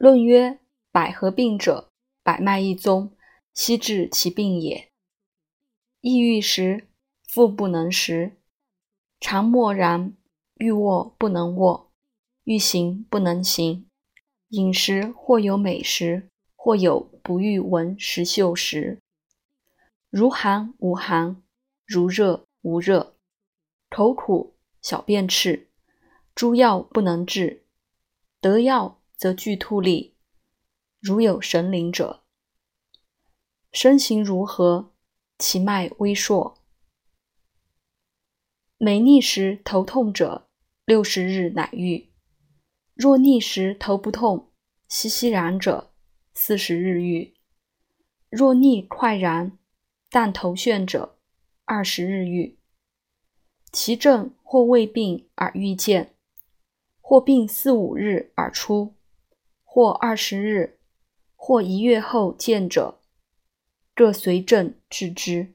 [0.00, 0.60] 论曰：
[0.92, 1.90] 百合病者，
[2.22, 3.16] 百脉一宗，
[3.52, 4.92] 悉治其病也。
[6.00, 6.86] 抑郁时，
[7.24, 8.36] 腹不能食，
[9.18, 10.16] 常默然，
[10.54, 11.90] 欲卧不能卧，
[12.44, 13.88] 欲行不能行。
[14.50, 19.00] 饮食或有美食，或有不欲闻食嗅食，
[20.10, 21.42] 如寒无寒，
[21.84, 23.16] 如热无热，
[23.90, 25.68] 口苦，小便赤，
[26.36, 27.64] 诸药不能治，
[28.40, 30.14] 得药则具吐力。
[31.00, 32.22] 如有神灵者，
[33.72, 34.94] 身形如何？
[35.38, 36.58] 其脉微硕。
[38.76, 40.48] 每逆时头痛者，
[40.84, 42.10] 六十日乃愈；
[42.94, 44.52] 若逆时头不痛，
[44.88, 45.92] 熙熙然者，
[46.32, 47.34] 四十日愈；
[48.30, 49.58] 若逆快然，
[50.10, 51.18] 但头眩者，
[51.64, 52.58] 二十日愈。
[53.72, 56.16] 其症或未病而愈见，
[57.00, 58.94] 或病四五日而出，
[59.70, 60.78] 或二十日，
[61.36, 63.00] 或一月后见者。
[63.94, 65.52] 各随症治之。